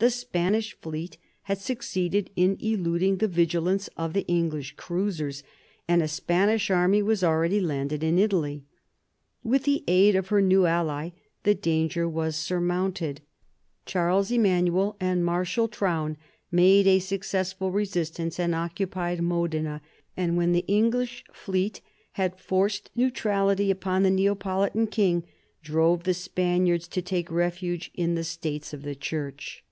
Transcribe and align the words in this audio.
The 0.00 0.10
Spanish 0.10 0.76
fleet 0.82 1.16
had 1.44 1.56
succeeded 1.56 2.28
in 2.36 2.58
eluding 2.60 3.16
the 3.18 3.26
vigilance 3.28 3.88
of 3.96 4.12
the 4.12 4.26
English 4.26 4.74
cruisers, 4.76 5.42
and 5.88 6.02
a 6.02 6.08
Spanish 6.08 6.70
army 6.70 7.00
was 7.02 7.24
already 7.24 7.58
landed 7.58 8.04
in 8.04 8.18
Italy. 8.18 8.66
With 9.42 9.62
the 9.62 9.82
aid 9.88 10.14
of 10.14 10.28
her 10.28 10.42
new 10.42 10.66
ally, 10.66 11.12
the 11.44 11.54
danger 11.54 12.06
was 12.06 12.36
surmounted 12.36 13.22
Charles 13.86 14.30
Emanuel 14.30 14.98
and 15.00 15.24
Marshal 15.24 15.68
Traun 15.70 16.18
made 16.52 16.86
a 16.86 16.98
successful 16.98 17.70
resistance, 17.70 18.38
and 18.38 18.54
occupied 18.54 19.22
Modena; 19.22 19.80
and 20.18 20.36
when 20.36 20.52
the 20.52 20.66
English 20.66 21.24
fleet 21.32 21.80
had 22.12 22.38
forced 22.38 22.90
neutrality 22.94 23.70
upon 23.70 24.02
the 24.02 24.10
Neapolitan 24.10 24.86
king, 24.86 25.24
drove 25.62 26.02
the 26.04 26.12
Spaniards 26.12 26.86
to 26.88 27.00
take 27.00 27.30
refuge 27.30 27.90
in 27.94 28.14
the 28.16 28.24
States 28.24 28.74
of 28.74 28.82
the 28.82 28.94
Church. 28.94 29.62